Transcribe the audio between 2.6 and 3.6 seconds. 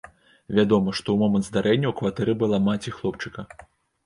маці хлопчыка.